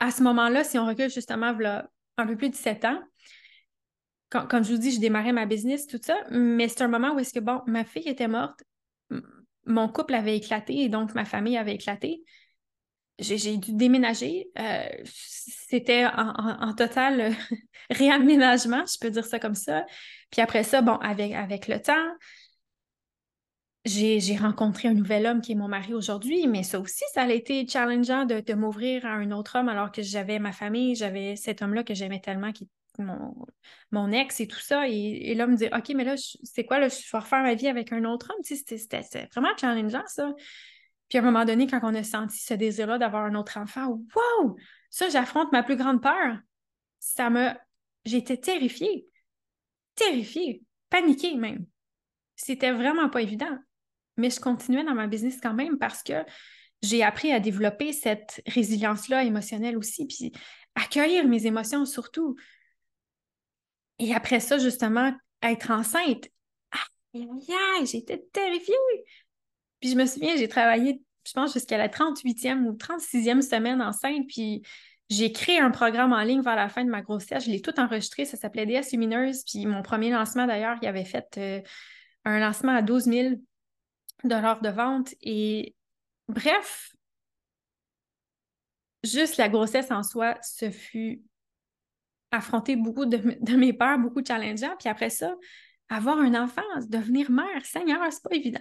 [0.00, 1.54] À ce moment-là, si on recule justement
[2.16, 3.00] un peu plus de sept ans,
[4.30, 7.18] comme je vous dis, je démarrais ma business, tout ça, mais c'est un moment où
[7.18, 8.62] est-ce que, bon, ma fille était morte,
[9.66, 12.22] mon couple avait éclaté et donc ma famille avait éclaté.
[13.18, 14.50] J'ai dû déménager.
[14.58, 17.34] Euh, c'était en, total
[17.90, 19.84] réaménagement, je peux dire ça comme ça.
[20.30, 22.16] Puis après ça, bon, avec, avec le temps,
[23.84, 27.30] j'ai rencontré un nouvel homme qui est mon mari aujourd'hui, mais ça aussi, ça a
[27.30, 31.36] été challengeant de, de m'ouvrir à un autre homme alors que j'avais ma famille, j'avais
[31.36, 32.68] cet homme-là que j'aimais tellement, qui
[32.98, 34.88] mon, ex et tout ça.
[34.88, 37.68] Et, là, me dit OK, mais là, c'est quoi, là, je vais refaire ma vie
[37.68, 38.42] avec un autre homme?
[38.42, 40.32] C'était vraiment challengeant, ça.
[41.08, 43.88] Puis à un moment donné, quand on a senti ce désir-là d'avoir un autre enfant,
[43.88, 44.56] wow!
[44.90, 46.38] Ça, j'affronte ma plus grande peur.
[46.98, 47.50] Ça me.
[48.04, 49.06] J'étais terrifiée.
[49.94, 50.62] Terrifiée.
[50.90, 51.66] Paniquée même.
[52.36, 53.58] C'était vraiment pas évident
[54.16, 56.24] mais je continuais dans ma business quand même parce que
[56.82, 60.32] j'ai appris à développer cette résilience-là émotionnelle aussi, puis
[60.74, 62.36] accueillir mes émotions surtout.
[64.02, 66.28] Et après ça, justement, être enceinte.
[67.14, 67.28] Aïe,
[67.78, 68.74] aïe, j'étais terrifiée.
[69.80, 74.26] Puis je me souviens, j'ai travaillé, je pense, jusqu'à la 38e ou 36e semaine enceinte,
[74.26, 74.62] puis
[75.08, 77.44] j'ai créé un programme en ligne vers la fin de ma grossesse.
[77.44, 79.44] Je l'ai tout enregistré, ça s'appelait DS Lumineuse.
[79.44, 81.60] Puis mon premier lancement, d'ailleurs, il avait fait euh,
[82.24, 83.34] un lancement à 12 000
[84.24, 85.14] dollars de vente.
[85.20, 85.76] Et
[86.26, 86.90] bref,
[89.04, 91.22] juste la grossesse en soi, ce fut
[92.32, 94.74] affronter beaucoup de, mes peurs, beaucoup de challengeants.
[94.78, 95.36] Puis après ça,
[95.88, 98.60] avoir un enfant, devenir mère, Seigneur, c'est pas évident.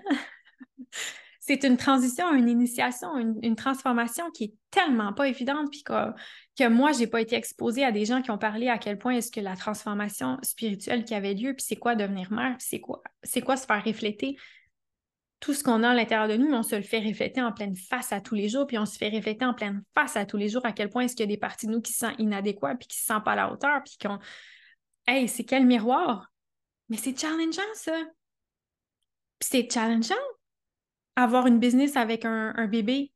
[1.39, 6.11] c'est une transition, une initiation, une, transformation qui est tellement pas évidente, puis que,
[6.57, 9.13] que moi, j'ai pas été exposée à des gens qui ont parlé à quel point
[9.13, 12.79] est-ce que la transformation spirituelle qui avait lieu, puis c'est quoi devenir mère, puis c'est
[12.79, 14.37] quoi, c'est quoi se faire refléter
[15.41, 17.75] tout ce qu'on a à l'intérieur de nous, on se le fait refléter en pleine
[17.75, 20.37] face à tous les jours, puis on se fait refléter en pleine face à tous
[20.37, 21.99] les jours à quel point est-ce qu'il y a des parties de nous qui se
[21.99, 24.19] sentent inadéquats, puis qui se sentent pas à la hauteur, puis qu'on
[25.07, 26.31] Hey, c'est quel miroir!
[26.89, 28.03] Mais c'est challengeant, ça!
[29.39, 30.13] Puis c'est challengeant
[31.15, 33.11] avoir une business avec un, bébé,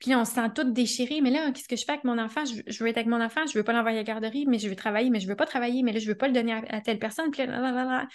[0.00, 1.20] puis on se sent tout déchiré.
[1.20, 2.44] Mais là, qu'est-ce que je fais avec mon enfant?
[2.44, 4.68] Je, veux être avec mon enfant, je veux pas l'envoyer à la garderie, mais je
[4.68, 6.80] veux travailler, mais je veux pas travailler, mais là, je veux pas le donner à,
[6.80, 7.30] telle personne.
[7.30, 8.06] Puis là,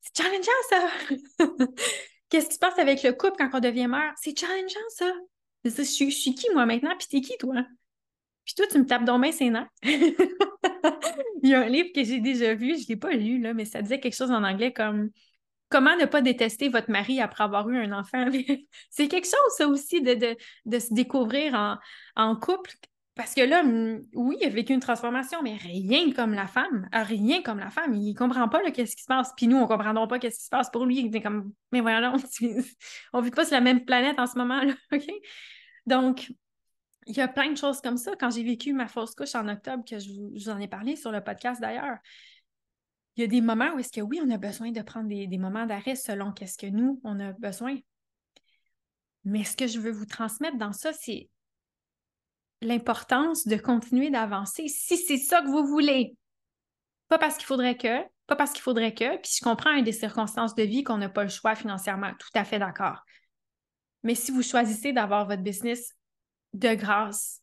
[0.00, 1.44] c'est challengeant, ça!
[2.28, 4.12] Qu'est-ce qui se passe avec le couple quand on devient mère?
[4.16, 5.12] C'est challengeant, ça.
[5.64, 6.94] Je, suis, qui, moi, maintenant?
[6.98, 7.64] Puis t'es qui, toi?
[8.44, 9.68] Puis toi, tu me tapes dans main c'est nerfs.
[9.82, 13.54] Il y a un livre que j'ai déjà vu, je ne l'ai pas lu, là,
[13.54, 15.10] mais ça disait quelque chose en anglais comme
[15.68, 18.26] Comment ne pas détester votre mari après avoir eu un enfant?
[18.90, 21.76] c'est quelque chose, ça aussi, de, de, se découvrir en,
[22.14, 22.70] en couple.
[23.16, 26.86] Parce que là, oui, il a vécu une transformation, mais rien comme la femme.
[26.92, 27.94] Rien comme la femme.
[27.94, 29.32] Il comprend pas qu'est-ce qui se passe.
[29.34, 31.00] Puis nous, on ne comprendra pas qu'est-ce qui se passe pour lui.
[31.00, 32.12] Il est comme, mais voilà,
[33.14, 34.60] on ne vit pas sur la même planète en ce moment.
[34.60, 34.74] Là?
[35.86, 36.30] Donc,
[37.06, 38.12] il y a plein de choses comme ça.
[38.20, 41.10] Quand j'ai vécu ma fausse couche en octobre, que je vous, en ai parlé sur
[41.10, 41.96] le podcast d'ailleurs,
[43.16, 45.26] il y a des moments où est-ce que oui, on a besoin de prendre des,
[45.26, 47.78] des moments d'arrêt selon qu'est-ce que nous, on a besoin.
[49.24, 51.30] Mais ce que je veux vous transmettre dans ça, c'est
[52.62, 56.16] l'importance de continuer d'avancer si c'est ça que vous voulez.
[57.08, 60.54] Pas parce qu'il faudrait que, pas parce qu'il faudrait que, puis je comprends des circonstances
[60.54, 63.04] de vie qu'on n'a pas le choix financièrement, tout à fait d'accord.
[64.02, 65.92] Mais si vous choisissez d'avoir votre business
[66.54, 67.40] de grâce,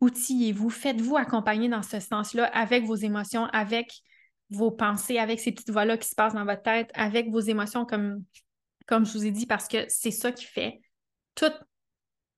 [0.00, 3.92] outillez-vous, faites-vous accompagner dans ce sens-là avec vos émotions, avec
[4.50, 7.86] vos pensées, avec ces petites voix-là qui se passent dans votre tête, avec vos émotions,
[7.86, 8.24] comme,
[8.86, 10.80] comme je vous ai dit, parce que c'est ça qui fait
[11.34, 11.54] toute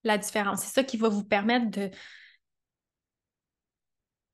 [0.05, 0.61] la différence.
[0.63, 1.91] C'est ça qui va vous permettre de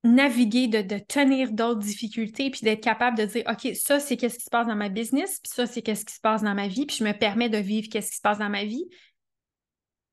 [0.03, 4.45] naviguer, de, tenir d'autres difficultés, puis d'être capable de dire, OK, ça, c'est qu'est-ce qui
[4.45, 6.87] se passe dans ma business, puis ça, c'est qu'est-ce qui se passe dans ma vie,
[6.87, 8.87] puis je me permets de vivre qu'est-ce qui se passe dans ma vie.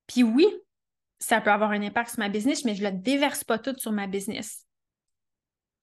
[0.07, 0.47] Puis oui,
[1.19, 3.75] ça peut avoir un impact sur ma business, mais je ne le déverse pas tout
[3.77, 4.65] sur ma business.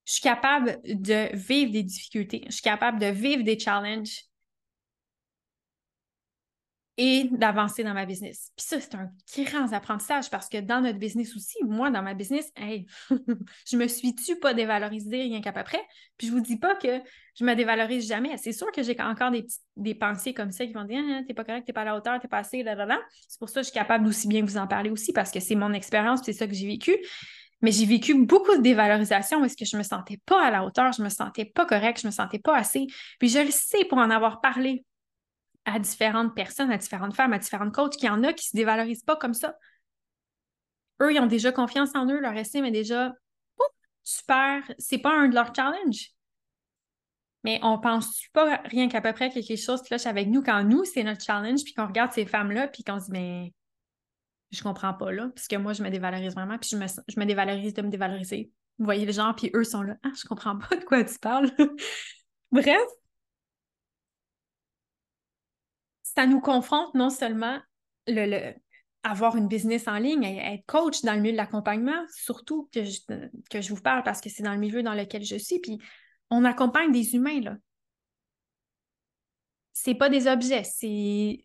[0.04, 4.24] Je suis capable de vivre des difficultés, je suis capable de vivre des challenges
[6.96, 8.52] et d'avancer dans ma business.
[8.56, 9.10] Puis ça, c'est un
[9.44, 13.88] grand apprentissage parce que dans notre business aussi, moi, dans ma business, hey, je me
[13.88, 15.82] suis-tu pas dévalorisée rien qu'à peu près?
[16.16, 17.00] Puis je vous dis pas que
[17.36, 18.36] je me dévalorise jamais.
[18.36, 19.32] C'est sûr que j'ai encore
[19.76, 21.96] des, pensées comme ça qui vont dire ah, t'es pas correct, t'es pas à la
[21.96, 22.76] hauteur, t'es pas assez, là,
[23.28, 25.40] C'est pour ça que je suis capable d'aussi bien vous en parler aussi parce que
[25.40, 26.96] c'est mon expérience, c'est ça que j'ai vécu.
[27.60, 30.92] Mais j'ai vécu beaucoup de dévalorisation parce que je me sentais pas à la hauteur,
[30.92, 32.86] je me sentais pas correct, je me sentais pas assez.
[33.18, 34.84] Puis je le sais pour en avoir parlé
[35.64, 38.50] à différentes personnes, à différentes femmes, à différentes coachs, qu'il y en a qui ne
[38.50, 39.56] se dévalorisent pas comme ça.
[41.00, 43.14] Eux, ils ont déjà confiance en eux, leur estime est déjà
[44.04, 44.62] super.
[44.78, 46.10] C'est pas un de leurs challenges.
[47.42, 50.84] Mais on pense pas rien qu'à peu près quelque chose cloche avec nous quand nous,
[50.84, 53.52] c'est notre challenge, puis qu'on regarde ces femmes-là, puis qu'on se dit, mais
[54.50, 57.20] je comprends pas là, parce que moi, je me dévalorise vraiment, puis je me, je
[57.20, 58.50] me dévalorise de me dévaloriser.
[58.78, 61.18] Vous voyez les gens, puis eux sont là, ah, je comprends pas de quoi tu
[61.18, 61.50] parles.
[62.50, 62.80] Bref,
[66.16, 67.58] ça nous confronte non seulement
[68.06, 68.52] le,
[69.04, 73.00] avoir une business en ligne, être coach dans le milieu de l'accompagnement, surtout que je,
[73.50, 75.78] que je vous parle parce que c'est dans le milieu dans lequel je suis, puis
[76.30, 77.56] on accompagne des humains, là.
[79.72, 81.44] C'est pas des objets, c'est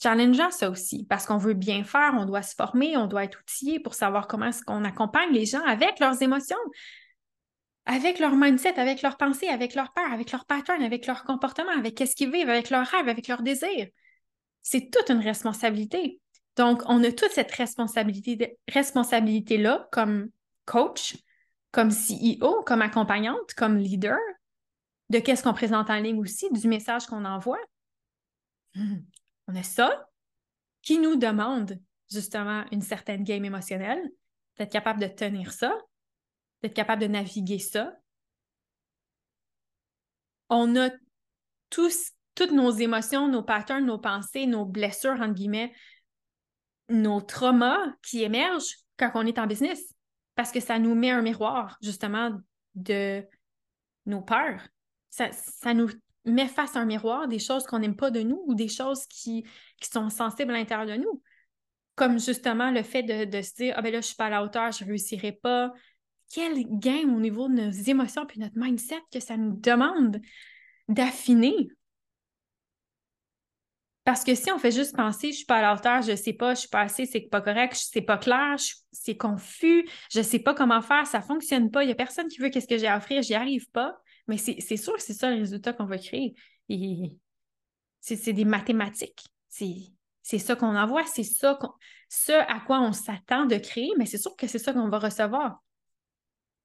[0.00, 3.40] challengeant ça aussi, parce qu'on veut bien faire, on doit se former, on doit être
[3.40, 6.56] outillé pour savoir comment est-ce qu'on accompagne les gens avec leurs émotions,
[7.86, 11.70] avec leur mindset, avec leurs pensées, avec leur peur, avec leur pattern, avec leur comportement,
[11.70, 13.88] avec qu'est-ce qu'ils vivent, avec leurs rêves, avec leurs désirs.
[14.62, 16.20] C'est toute une responsabilité.
[16.56, 20.30] Donc, on a toute cette responsabilité, responsabilité-là comme
[20.64, 21.16] coach,
[21.70, 24.18] comme CEO, comme accompagnante, comme leader,
[25.10, 27.60] de qu'est-ce qu'on présente en ligne aussi, du message qu'on envoie.
[28.74, 30.08] On a ça
[30.82, 31.78] qui nous demande
[32.10, 34.02] justement une certaine game émotionnelle,
[34.58, 35.76] d'être capable de tenir ça,
[36.66, 37.96] d'être capable de naviguer ça.
[40.48, 40.90] On a
[41.70, 45.72] tous, toutes nos émotions, nos patterns, nos pensées, nos blessures, entre guillemets,
[46.88, 49.94] nos traumas qui émergent quand on est en business.
[50.34, 52.32] Parce que ça nous met un miroir, justement,
[52.74, 53.24] de
[54.04, 54.66] nos peurs.
[55.10, 55.88] Ça, nous
[56.24, 59.06] met face à un miroir des choses qu'on n'aime pas de nous ou des choses
[59.06, 59.46] qui,
[59.80, 61.22] sont sensibles à l'intérieur de nous.
[61.94, 64.30] Comme justement le fait de, de se dire Ah ben là, je suis pas à
[64.30, 65.72] la hauteur, je ne réussirai pas,
[66.32, 70.20] quel gain au niveau de nos émotions puis notre mindset que ça nous demande
[70.88, 71.68] d'affiner.
[74.04, 76.32] Parce que si on fait juste penser, je suis pas à la hauteur, je sais
[76.32, 78.54] pas, je suis pas assez, c'est pas correct, c'est pas clair,
[78.92, 82.38] c'est confus, je sais pas comment faire, ça fonctionne pas, il y a personne qui
[82.38, 83.98] veut qu'est-ce que j'ai à offrir, j'y arrive pas.
[84.28, 86.34] Mais c'est sûr que c'est ça le résultat qu'on va créer.
[88.00, 89.24] C'est des mathématiques.
[89.48, 91.58] C'est ça qu'on envoie, c'est ça,
[92.48, 95.64] à quoi on s'attend de créer, mais c'est sûr que c'est ça qu'on va recevoir.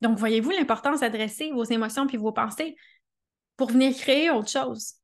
[0.01, 2.75] Donc, voyez-vous l'importance d'adresser vos émotions puis vos pensées
[3.55, 4.95] pour venir créer autre chose?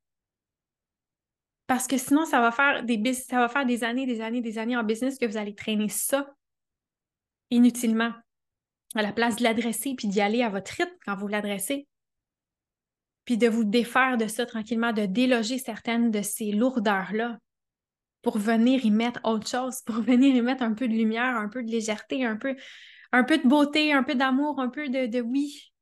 [1.68, 4.58] Parce que sinon, ça va faire des, ça va faire des années, des années, des
[4.58, 6.26] années en business que vous allez traîner ça
[7.50, 8.12] inutilement.
[8.94, 11.86] À la place de l'adresser puis d'y aller à votre rythme quand vous l'adressez.
[13.26, 17.38] Puis de vous défaire de ça tranquillement, de déloger certaines de ces lourdeurs-là
[18.22, 21.48] pour venir y mettre autre chose, pour venir y mettre un peu de lumière, un
[21.48, 22.56] peu de légèreté, un peu
[23.12, 25.72] un peu de beauté, un peu d'amour, un peu de, de oui.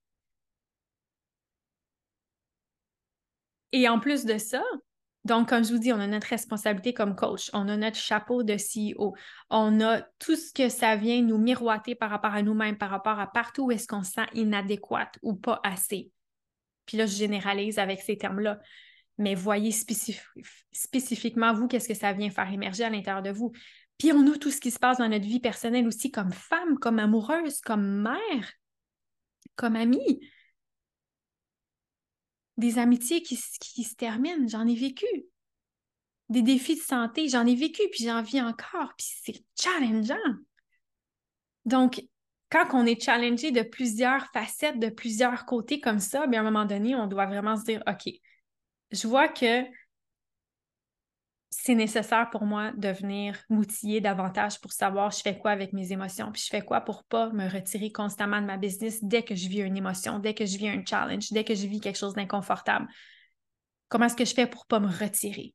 [3.72, 4.62] Et en plus de ça,
[5.26, 8.44] donc, comme je vous dis, on a notre responsabilité comme coach, on a notre chapeau
[8.44, 9.16] de CEO,
[9.50, 13.18] on a tout ce que ça vient nous miroiter par rapport à nous-mêmes, par rapport
[13.18, 16.12] à partout où est-ce qu'on se sent inadéquate ou pas assez.
[16.86, 18.60] Puis là, je généralise avec ces termes-là.
[19.18, 23.50] Mais voyez spécifiquement, vous, qu'est-ce que ça vient faire émerger à l'intérieur de vous.
[23.98, 26.78] Puis on a tout ce qui se passe dans notre vie personnelle aussi, comme femme,
[26.78, 28.52] comme amoureuse, comme mère,
[29.54, 30.20] comme amie.
[32.56, 35.06] Des amitiés qui, se terminent, j'en ai vécu.
[36.28, 40.16] Des défis de santé, j'en ai vécu, puis j'en vis encore, puis c'est challengeant.
[41.64, 42.02] Donc,
[42.50, 46.50] quand on est challengé de plusieurs facettes, de plusieurs côtés comme ça, bien, à un
[46.50, 48.12] moment donné, on doit vraiment se dire, OK,
[48.90, 49.64] je vois que
[51.58, 55.90] c'est nécessaire pour moi de venir m'outiller davantage pour savoir je fais quoi avec mes
[55.90, 59.34] émotions, puis je fais quoi pour pas me retirer constamment de ma business dès que
[59.34, 61.96] je vis une émotion, dès que je vis un challenge, dès que je vis quelque
[61.96, 62.86] chose d'inconfortable.
[63.88, 65.54] Comment est-ce que je fais pour pas me retirer?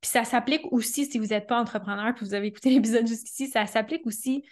[0.00, 3.48] Puis ça s'applique aussi si vous n'êtes pas entrepreneur, puis vous avez écouté l'épisode jusqu'ici,
[3.48, 4.44] ça s'applique aussi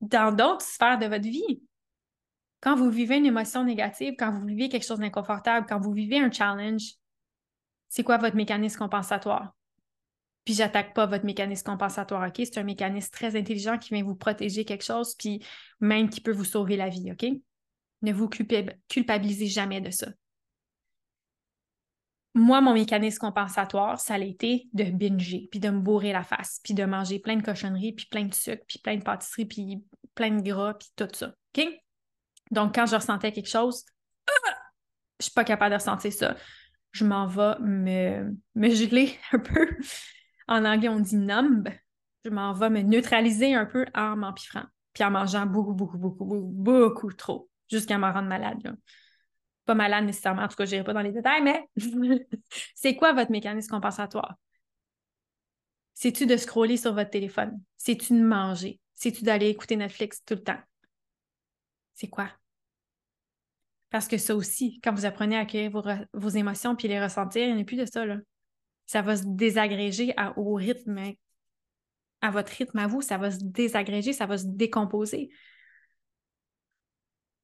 [0.00, 1.62] dans d'autres sphères de votre vie.
[2.62, 6.18] Quand vous vivez une émotion négative, quand vous vivez quelque chose d'inconfortable, quand vous vivez
[6.18, 6.94] un challenge,
[7.96, 9.54] c'est quoi votre mécanisme compensatoire?
[10.44, 12.34] Puis j'attaque pas votre mécanisme compensatoire, OK?
[12.36, 15.42] C'est un mécanisme très intelligent qui vient vous protéger quelque chose, puis
[15.80, 17.26] même qui peut vous sauver la vie, OK?
[18.02, 20.08] Ne vous culpabilisez jamais de ça.
[22.34, 26.60] Moi, mon mécanisme compensatoire, ça a été de binger, puis de me bourrer la face,
[26.62, 29.82] puis de manger plein de cochonneries, puis plein de sucre, puis plein de pâtisseries, puis
[30.14, 31.28] plein de gras, puis tout ça.
[31.56, 31.66] OK?
[32.50, 33.86] Donc, quand je ressentais quelque chose,
[34.28, 34.32] je
[35.20, 36.36] je suis pas capable de ressentir ça.
[36.92, 39.76] Je m'en vais me, me geler un peu
[40.48, 41.68] en anglais, on dit numb.
[42.24, 46.24] Je m'en vais me neutraliser un peu en m'empiffrant, puis en mangeant beaucoup, beaucoup, beaucoup,
[46.24, 48.76] beaucoup, beaucoup trop, jusqu'à me rendre malade.
[49.64, 51.68] Pas malade nécessairement, en tout cas, je n'irai pas dans les détails, mais
[52.74, 54.36] c'est quoi votre mécanisme compensatoire?
[55.94, 57.60] C'est-tu de scroller sur votre téléphone?
[57.76, 58.80] C'est-tu de manger?
[58.94, 60.58] C'est-tu d'aller écouter Netflix tout le temps?
[61.94, 62.28] C'est quoi?
[63.96, 65.82] Parce que ça aussi, quand vous apprenez à accueillir vos,
[66.12, 68.04] vos émotions puis les ressentir, il n'y a plus de ça.
[68.04, 68.16] Là
[68.86, 71.14] ça va se désagréger au rythme,
[72.20, 75.30] à votre rythme à vous, ça va se désagréger, ça va se décomposer.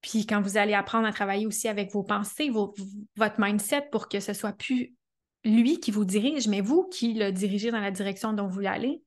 [0.01, 4.21] Puis quand vous allez apprendre à travailler aussi avec vos pensées, votre mindset pour que
[4.21, 4.95] ce soit plus
[5.45, 8.69] lui qui vous dirige, mais vous qui le dirigez dans la direction dont vous voulez
[8.69, 9.03] aller,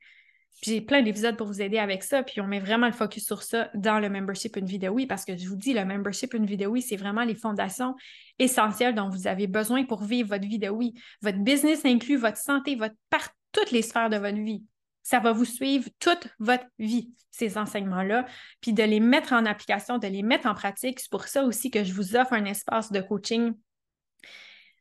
[0.62, 3.44] j'ai plein d'épisodes pour vous aider avec ça, puis on met vraiment le focus sur
[3.44, 6.46] ça dans le membership Une vidéo oui, parce que je vous dis, le membership Une
[6.46, 7.96] vidéo oui, c'est vraiment les fondations
[8.39, 10.94] essentielles dont vous avez besoin pour vivre votre vie de oui.
[11.22, 14.63] Votre business inclut votre santé, votre par toutes les sphères de votre vie.
[15.04, 18.26] Ça va vous suivre toute votre vie, ces enseignements-là,
[18.60, 21.00] puis de les mettre en application, de les mettre en pratique.
[21.00, 23.54] C'est pour ça aussi que je vous offre un espace de coaching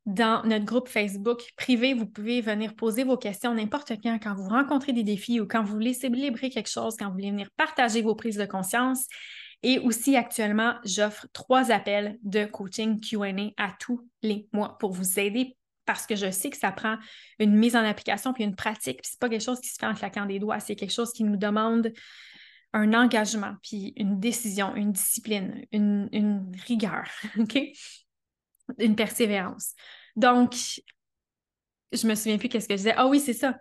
[0.06, 1.94] dans notre groupe Facebook privé.
[1.94, 5.62] Vous pouvez venir poser vos questions n'importe quand, quand vous rencontrez des défis ou quand
[5.62, 9.06] vous voulez célébrer quelque chose, quand vous voulez venir partager vos prises de conscience.
[9.62, 15.18] Et aussi, actuellement, j'offre trois appels de coaching QA à tous les mois pour vous
[15.18, 16.96] aider parce que je sais que ça prend
[17.38, 19.02] une mise en application puis une pratique.
[19.02, 21.12] Puis c'est pas quelque chose qui se fait en claquant des doigts, c'est quelque chose
[21.12, 21.92] qui nous demande
[22.72, 27.58] un engagement, puis une décision, une discipline, une, une rigueur, OK?
[28.79, 29.74] Une persévérance.
[30.16, 30.55] Donc,
[31.92, 32.94] je me souviens plus qu'est-ce que je disais.
[32.96, 33.59] Ah oui, c'est ça.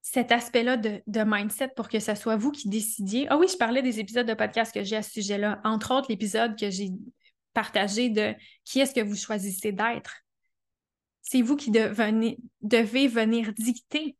[0.00, 3.28] Cet aspect-là de, mindset pour que ce soit vous qui décidiez.
[3.28, 5.60] Ah oui, je parlais des épisodes de podcast que j'ai à ce sujet-là.
[5.64, 6.90] Entre autres, l'épisode que j'ai
[7.52, 10.16] partagé de qui est-ce que vous choisissez d'être.
[11.20, 14.16] C'est vous qui devez venir dicter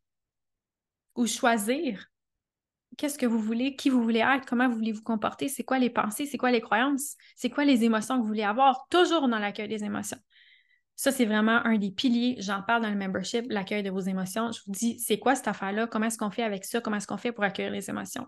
[1.17, 2.12] ou choisir
[2.99, 5.79] qu'est-ce que vous voulez, qui vous voulez être, comment vous voulez vous comporter, c'est quoi
[5.79, 9.29] les pensées, c'est quoi les croyances, c'est quoi les émotions que vous voulez avoir, toujours
[9.29, 10.19] dans l'accueil des émotions.
[10.95, 12.37] Ça, c'est vraiment un des piliers.
[12.39, 14.53] J'en parle dans le membership, l'accueil de vos émotions.
[14.53, 15.87] Je vous dis, c'est quoi cette affaire-là?
[15.87, 16.81] Comment est-ce qu'on fait avec ça?
[16.81, 18.27] Comment est-ce qu'on fait pour accueillir les émotions?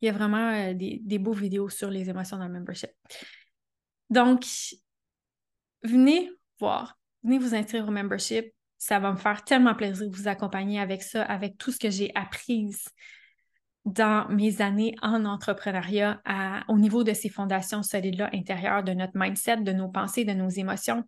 [0.00, 2.90] Il y a vraiment euh, des, des beaux vidéos sur les émotions dans le membership.
[4.10, 4.44] Donc,
[5.82, 8.52] venez voir, venez vous inscrire au membership.
[8.78, 11.90] Ça va me faire tellement plaisir de vous accompagner avec ça, avec tout ce que
[11.90, 12.70] j'ai appris
[13.86, 16.20] dans mes années en entrepreneuriat
[16.68, 20.48] au niveau de ces fondations solides-là intérieures, de notre mindset, de nos pensées, de nos
[20.48, 21.04] émotions,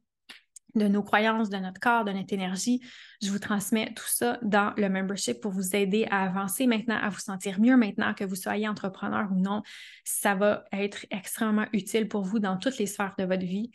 [0.76, 2.80] de nos croyances, de notre corps, de notre énergie.
[3.20, 7.08] Je vous transmets tout ça dans le membership pour vous aider à avancer maintenant, à
[7.08, 9.62] vous sentir mieux maintenant que vous soyez entrepreneur ou non.
[10.04, 13.72] Ça va être extrêmement utile pour vous dans toutes les sphères de votre vie.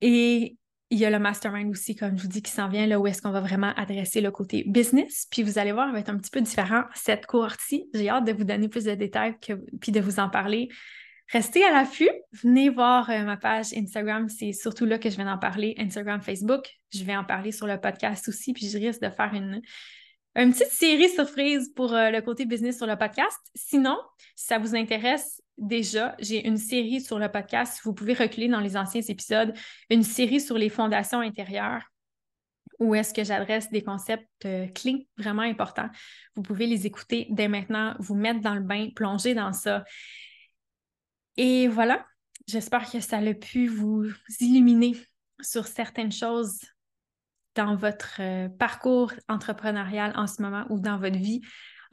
[0.00, 0.56] Et
[0.90, 3.06] il y a le mastermind aussi, comme je vous dis, qui s'en vient, là où
[3.06, 5.26] est-ce qu'on va vraiment adresser le côté business.
[5.30, 7.88] Puis vous allez voir, il va être un petit peu différent cette cohorte-ci.
[7.92, 10.68] J'ai hâte de vous donner plus de détails que, puis de vous en parler.
[11.30, 12.10] Restez à l'affût.
[12.32, 14.30] Venez voir euh, ma page Instagram.
[14.30, 15.74] C'est surtout là que je vais en parler.
[15.78, 16.66] Instagram, Facebook.
[16.94, 18.54] Je vais en parler sur le podcast aussi.
[18.54, 19.60] Puis je risque de faire une,
[20.36, 23.38] une petite série surprise pour euh, le côté business sur le podcast.
[23.54, 23.98] Sinon,
[24.36, 27.80] si ça vous intéresse, déjà, j'ai une série sur le podcast.
[27.84, 29.52] Vous pouvez reculer dans les anciens épisodes,
[29.90, 31.82] une série sur les fondations intérieures
[32.78, 35.88] où est-ce que j'adresse des concepts euh, clés vraiment importants.
[36.36, 39.84] Vous pouvez les écouter dès maintenant, vous mettre dans le bain, plonger dans ça.
[41.36, 42.06] Et voilà,
[42.46, 44.04] j'espère que ça a pu vous
[44.40, 44.96] illuminer
[45.40, 46.60] sur certaines choses
[47.54, 51.40] dans votre euh, parcours entrepreneurial en ce moment ou dans votre vie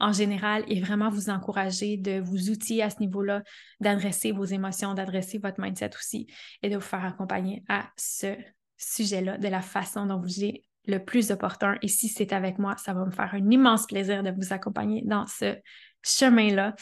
[0.00, 3.42] en général et vraiment vous encourager de vous outiller à ce niveau-là,
[3.80, 6.26] d'adresser vos émotions, d'adresser votre mindset aussi
[6.62, 8.34] et de vous faire accompagner à ce
[8.76, 11.76] sujet-là de la façon dont vous jugez le plus opportun.
[11.82, 15.02] Et si c'est avec moi, ça va me faire un immense plaisir de vous accompagner
[15.04, 15.56] dans ce
[16.02, 16.74] chemin-là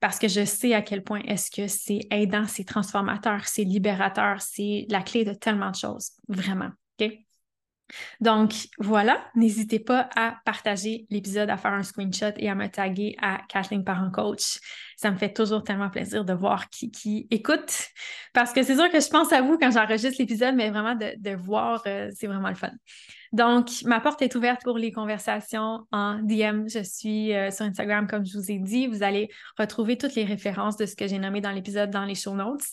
[0.00, 4.40] parce que je sais à quel point est-ce que c'est aidant, c'est transformateur, c'est libérateur,
[4.40, 6.70] c'est la clé de tellement de choses, vraiment.
[6.98, 7.12] OK?
[8.20, 13.16] Donc voilà, n'hésitez pas à partager l'épisode, à faire un screenshot et à me taguer
[13.20, 14.58] à Kathleen Parent Coach.
[14.96, 17.88] Ça me fait toujours tellement plaisir de voir qui, écoute
[18.32, 21.34] parce que c'est sûr que je pense à vous quand j'enregistre l'épisode, mais vraiment de,
[21.36, 22.70] voir, euh, c'est vraiment le fun.
[23.32, 26.68] Donc, ma porte est ouverte pour les conversations en DM.
[26.68, 28.88] Je suis euh, sur Instagram, comme je vous ai dit.
[28.88, 32.16] Vous allez retrouver toutes les références de ce que j'ai nommé dans l'épisode dans les
[32.16, 32.64] show notes.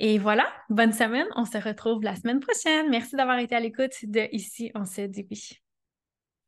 [0.00, 1.26] Et voilà, bonne semaine.
[1.34, 2.88] On se retrouve la semaine prochaine.
[2.88, 5.26] Merci d'avoir été à l'écoute de Ici, on se dit.